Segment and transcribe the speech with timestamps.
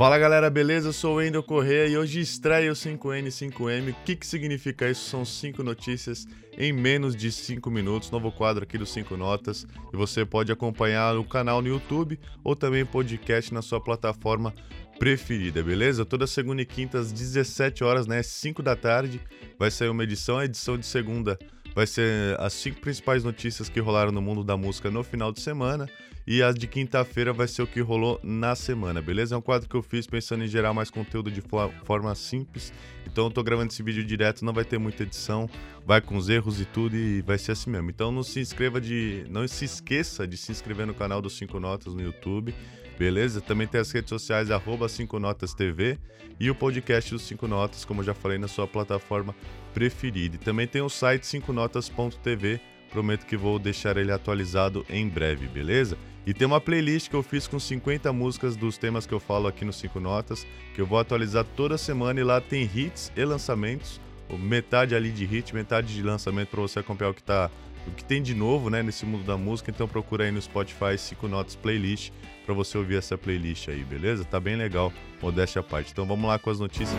[0.00, 0.88] Fala galera, beleza?
[0.88, 3.90] Eu sou o Wendel Corrêa e hoje estreia o 5N 5M.
[3.90, 5.10] O que, que significa isso?
[5.10, 6.26] São cinco notícias
[6.56, 8.10] em menos de 5 minutos.
[8.10, 9.66] Novo quadro aqui do 5 Notas.
[9.92, 14.54] E você pode acompanhar o canal no YouTube ou também podcast na sua plataforma
[14.98, 16.02] preferida, beleza?
[16.06, 18.22] Toda segunda e quinta às 17 horas, né?
[18.22, 19.20] 5 da tarde,
[19.58, 20.38] vai sair uma edição.
[20.38, 21.38] A edição de segunda
[21.74, 25.40] vai ser as cinco principais notícias que rolaram no mundo da música no final de
[25.40, 25.86] semana.
[26.26, 29.34] E as de quinta-feira vai ser o que rolou na semana, beleza?
[29.34, 31.42] É um quadro que eu fiz pensando em gerar mais conteúdo de
[31.84, 32.72] forma simples.
[33.06, 35.48] Então eu tô gravando esse vídeo direto, não vai ter muita edição,
[35.84, 37.90] vai com os erros e tudo e vai ser assim mesmo.
[37.90, 39.24] Então não se inscreva de.
[39.28, 42.54] Não se esqueça de se inscrever no canal dos 5 Notas no YouTube.
[42.98, 43.40] Beleza?
[43.40, 45.98] Também tem as redes sociais, arroba 5 Notas TV
[46.38, 49.34] e o podcast dos 5 Notas, como eu já falei, na sua plataforma
[49.72, 50.36] preferida.
[50.36, 55.96] E também tem o site 5notas.tv, prometo que vou deixar ele atualizado em breve, beleza?
[56.26, 59.48] E tem uma playlist que eu fiz com 50 músicas dos temas que eu falo
[59.48, 63.24] aqui no 5 Notas, que eu vou atualizar toda semana e lá tem hits e
[63.24, 64.00] lançamentos,
[64.38, 67.50] metade ali de hit, metade de lançamento para você acompanhar o que tá
[67.86, 70.98] o que tem de novo, né, nesse mundo da música, então procura aí no Spotify
[70.98, 72.12] 5 Notas Playlist
[72.44, 74.22] para você ouvir essa playlist aí, beleza?
[74.24, 74.92] Tá bem legal,
[75.22, 75.90] modéstia à parte.
[75.92, 76.98] Então vamos lá com as notícias.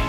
[0.00, 0.05] I'm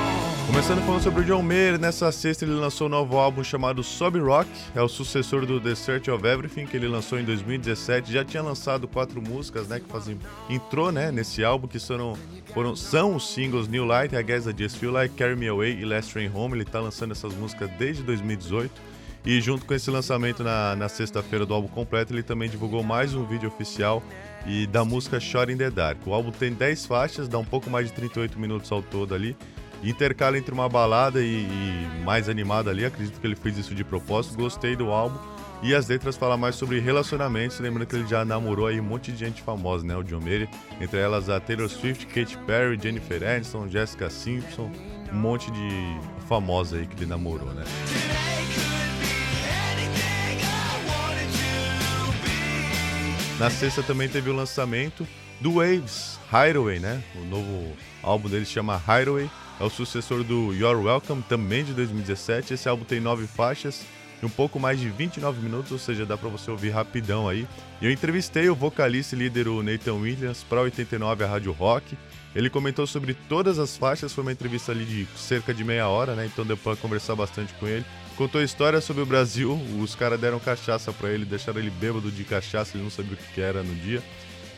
[0.47, 4.17] Começando falando sobre o John Mayer, nessa sexta ele lançou um novo álbum chamado Sob
[4.17, 8.13] Rock, é o sucessor do The Search of Everything, que ele lançou em 2017.
[8.13, 10.17] Já tinha lançado quatro músicas, né, que fazem
[10.49, 12.17] entrou, né, nesse álbum que foram,
[12.53, 15.81] foram são os singles New Light, I Guess I Just Feel Like, Carry Me Away
[15.81, 16.55] e Last Train Home.
[16.55, 18.71] Ele tá lançando essas músicas desde 2018.
[19.25, 23.13] E junto com esse lançamento na, na sexta-feira do álbum completo, ele também divulgou mais
[23.13, 24.01] um vídeo oficial
[24.45, 25.97] e da música Shot in the Dark.
[26.07, 29.35] O álbum tem 10 faixas, dá um pouco mais de 38 minutos ao todo ali
[29.83, 32.85] intercala entre uma balada e, e, mais animada ali.
[32.85, 34.35] Acredito que ele fez isso de propósito.
[34.35, 35.17] Gostei do álbum.
[35.63, 39.11] E as letras falam mais sobre relacionamentos, lembrando que ele já namorou aí um monte
[39.11, 39.95] de gente famosa, né?
[39.95, 40.47] O John Mayer,
[40.79, 44.71] entre elas a Taylor Swift, Katy Perry, Jennifer Aniston, Jessica Simpson,
[45.11, 47.63] um monte de famosa aí que ele namorou, né?
[53.39, 55.07] Na sexta também teve o lançamento
[55.39, 57.03] do Waves, Hideaway, né?
[57.15, 62.53] O novo álbum dele chama Hideaway é o sucessor do You're Welcome, também de 2017.
[62.53, 63.83] Esse álbum tem nove faixas
[64.21, 67.47] e um pouco mais de 29 minutos, ou seja, dá para você ouvir rapidão aí.
[67.81, 71.97] Eu entrevistei o vocalista e líder o Nathan Williams para 89 a Rádio Rock.
[72.35, 76.13] Ele comentou sobre todas as faixas, foi uma entrevista ali de cerca de meia hora,
[76.13, 76.27] né?
[76.27, 77.85] Então deu para conversar bastante com ele.
[78.15, 82.23] Contou história sobre o Brasil, os caras deram cachaça para ele, deixaram ele bêbado de
[82.23, 84.03] cachaça, ele não sabia o que era no dia.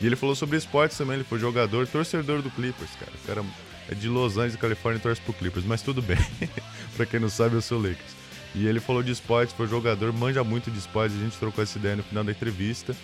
[0.00, 3.12] E ele falou sobre esportes também, ele foi jogador, torcedor do Clippers, cara.
[3.12, 3.44] O cara
[3.88, 6.18] é de Los Angeles, Califórnia e torce pro Clippers, mas tudo bem.
[6.96, 8.20] pra quem não sabe, eu sou Lakers.
[8.54, 11.78] E ele falou de esportes, foi jogador, manja muito de esportes, a gente trocou essa
[11.78, 12.96] ideia no final da entrevista.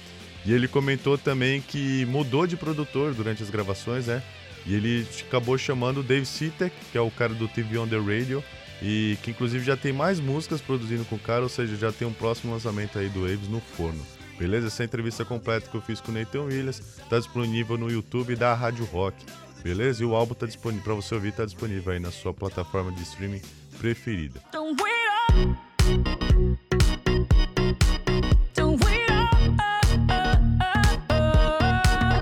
[0.45, 4.23] E ele comentou também que mudou de produtor durante as gravações, né?
[4.65, 7.99] E ele acabou chamando o Dave Sitek, que é o cara do TV on the
[7.99, 8.43] Radio,
[8.81, 12.07] e que inclusive já tem mais músicas produzindo com o cara, ou seja, já tem
[12.07, 14.05] um próximo lançamento aí do Waves no forno.
[14.38, 14.66] Beleza?
[14.66, 18.52] Essa entrevista completa que eu fiz com o Nathan Williams está disponível no YouTube da
[18.54, 19.16] Rádio Rock.
[19.62, 20.02] Beleza?
[20.02, 23.02] E o álbum tá disponível para você ouvir, tá disponível aí na sua plataforma de
[23.02, 23.42] streaming
[23.78, 24.41] preferida.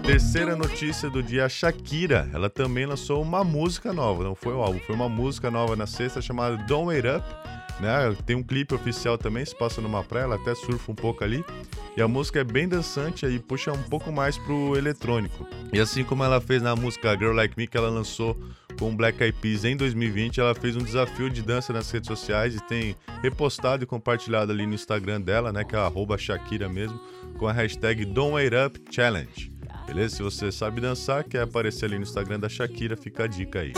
[0.06, 2.30] Terceira notícia do dia, a Shakira.
[2.32, 5.86] Ela também lançou uma música nova, não foi o álbum, foi uma música nova na
[5.86, 7.53] sexta chamada Don't Wait Up.
[7.80, 8.16] Né?
[8.24, 11.44] Tem um clipe oficial também, se passa numa praia, ela até surfa um pouco ali.
[11.96, 15.46] E a música é bem dançante e puxa um pouco mais pro eletrônico.
[15.72, 18.36] E assim como ela fez na música Girl Like Me, que ela lançou
[18.78, 22.56] com Black Eyed Peas em 2020, ela fez um desafio de dança nas redes sociais
[22.56, 26.98] e tem repostado e compartilhado ali no Instagram dela, né, que é a Shakira mesmo,
[27.38, 29.53] com a hashtag Don't Wait Up Challenge.
[29.86, 30.16] Beleza?
[30.16, 33.72] Se você sabe dançar, quer aparecer ali no Instagram da Shakira, fica a dica aí.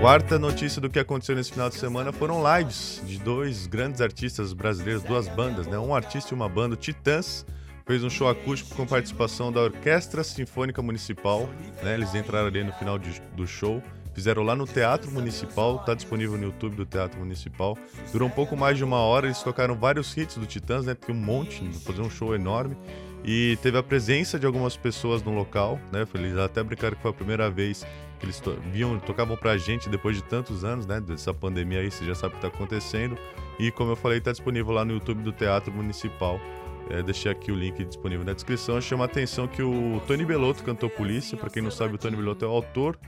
[0.00, 4.52] Quarta notícia do que aconteceu nesse final de semana foram lives de dois grandes artistas
[4.52, 5.78] brasileiros, duas bandas, né?
[5.78, 7.46] Um artista e uma banda, Titãs,
[7.86, 11.48] fez um show acústico com participação da Orquestra Sinfônica Municipal,
[11.82, 11.94] né?
[11.94, 13.82] Eles entraram ali no final de, do show.
[14.18, 17.78] Fizeram lá no Teatro Municipal, tá disponível no YouTube do Teatro Municipal.
[18.10, 20.92] Durou um pouco mais de uma hora, eles tocaram vários hits do Titãs, né?
[20.92, 22.76] Tem um monte, fazer um show enorme.
[23.24, 26.04] E teve a presença de algumas pessoas no local, né?
[26.14, 27.86] Eles até brincaram que foi a primeira vez
[28.18, 31.00] que eles to viam, tocavam pra gente depois de tantos anos, né?
[31.00, 33.16] Dessa pandemia aí, você já sabe o que tá acontecendo.
[33.56, 36.40] E como eu falei, tá disponível lá no YouTube do Teatro Municipal
[36.90, 38.80] É, deixei aqui o link disponível na descrição.
[38.80, 41.36] Chama a atenção que o Tony Belotto cantou Polícia.
[41.36, 42.98] Para quem não sabe, o Tony Belotto é o autor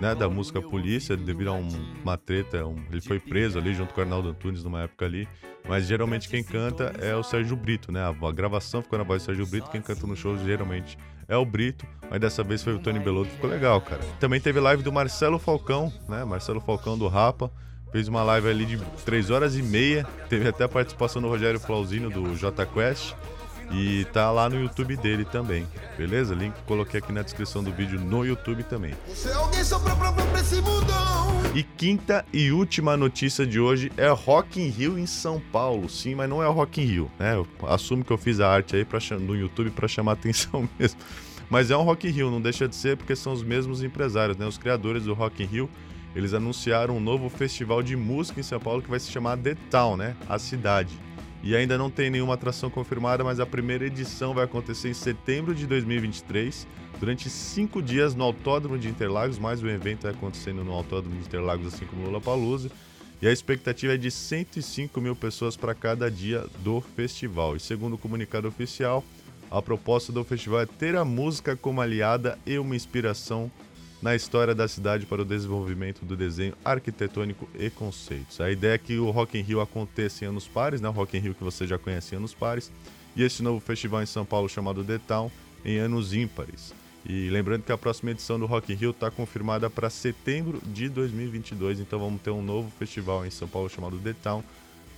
[0.00, 1.68] né, da música Polícia, devido a um,
[2.02, 2.64] uma treta.
[2.64, 5.28] Um, ele foi preso ali junto com o Arnaldo Antunes numa época ali.
[5.68, 8.00] Mas geralmente quem canta é o Sérgio Brito, né?
[8.00, 9.70] A, a gravação ficou na voz do Sérgio Brito.
[9.70, 11.86] Quem canta no show geralmente é o Brito.
[12.10, 13.30] Mas dessa vez foi o Tony Belotto.
[13.30, 14.02] Ficou legal, cara.
[14.20, 16.24] Também teve live do Marcelo Falcão, né?
[16.24, 17.50] Marcelo Falcão do Rapa.
[17.94, 20.04] Fez uma live ali de 3 horas e meia.
[20.28, 23.14] Teve até a participação do Rogério Flauzino do J Quest.
[23.70, 25.64] E tá lá no YouTube dele também,
[25.96, 26.34] beleza?
[26.34, 28.94] Link coloquei aqui na descrição do vídeo no YouTube também.
[31.54, 35.88] E quinta e última notícia de hoje é Rock in Rio em São Paulo.
[35.88, 37.36] Sim, mas não é o Rock in Rio, né?
[37.36, 40.98] Eu assumo que eu fiz a arte aí pra, no YouTube para chamar atenção mesmo.
[41.48, 44.36] Mas é um Rock in Rio, não deixa de ser porque são os mesmos empresários,
[44.36, 44.44] né?
[44.44, 45.70] Os criadores do Rock in Rio
[46.14, 49.56] eles anunciaram um novo festival de música em São Paulo que vai se chamar The
[49.70, 50.16] Town, né?
[50.28, 50.96] A cidade.
[51.42, 55.54] E ainda não tem nenhuma atração confirmada, mas a primeira edição vai acontecer em setembro
[55.54, 56.66] de 2023,
[56.98, 61.26] durante cinco dias no Autódromo de Interlagos, mais um evento vai acontecendo no Autódromo de
[61.26, 62.70] Interlagos, assim como no Palusa.
[63.20, 67.56] E a expectativa é de 105 mil pessoas para cada dia do festival.
[67.56, 69.04] E segundo o comunicado oficial,
[69.50, 73.50] a proposta do festival é ter a música como aliada e uma inspiração
[74.04, 78.38] na história da cidade para o desenvolvimento do desenho arquitetônico e conceitos.
[78.38, 80.90] A ideia é que o Rock in Rio aconteça em anos pares, né?
[80.90, 82.70] o Rock in Rio que você já conhece em anos pares,
[83.16, 85.30] e esse novo festival em São Paulo chamado The Town
[85.64, 86.74] em anos ímpares.
[87.02, 90.86] E lembrando que a próxima edição do Rock in Rio está confirmada para setembro de
[90.90, 94.44] 2022, então vamos ter um novo festival em São Paulo chamado The Town.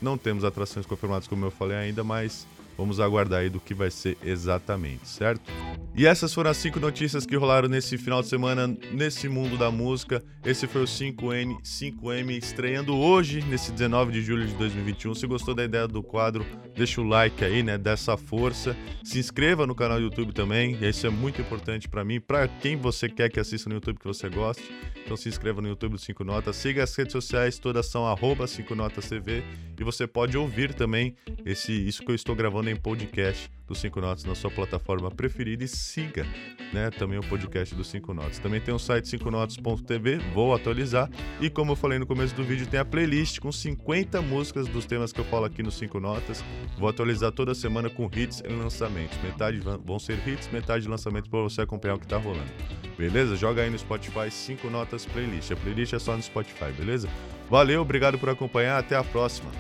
[0.03, 2.45] Não temos atrações confirmadas, como eu falei ainda, mas
[2.77, 5.51] vamos aguardar aí do que vai ser exatamente, certo?
[5.95, 9.71] E essas foram as cinco notícias que rolaram nesse final de semana nesse mundo da
[9.71, 10.23] música.
[10.45, 15.15] Esse foi o 5N, 5M estreando hoje, nesse 19 de julho de 2021.
[15.15, 16.45] Se gostou da ideia do quadro,
[16.75, 17.79] deixa o like aí, né?
[17.79, 18.77] Dessa força.
[19.03, 20.77] Se inscreva no canal do YouTube também.
[20.83, 24.07] Isso é muito importante para mim, para quem você quer que assista no YouTube que
[24.07, 24.71] você goste.
[25.03, 26.57] Então se inscreva no YouTube do 5 Notas.
[26.57, 29.43] Siga as redes sociais, todas são arroba 5 Notas TV.
[29.79, 31.15] E você pode ouvir também
[31.45, 35.65] esse, isso que eu estou gravando em podcast do 5 Notas na sua plataforma preferida
[35.65, 36.25] e siga
[36.73, 38.39] né, também o podcast do 5 Notas.
[38.39, 41.11] Também tem o site 5notas.tv, vou atualizar.
[41.41, 44.87] E como eu falei no começo do vídeo, tem a playlist com 50 músicas dos
[44.87, 46.45] temas que eu falo aqui no 5 Notas.
[46.79, 49.19] Vou atualizar toda semana com hits e lançamentos.
[49.23, 52.51] Metade vão ser hits, metade lançamentos para você acompanhar o que tá rolando.
[52.97, 53.37] Beleza?
[53.37, 55.51] Joga aí no Spotify 5 Notas Playlist.
[55.51, 57.09] A playlist é só no Spotify, beleza?
[57.51, 59.51] Valeu, obrigado por acompanhar, até a próxima.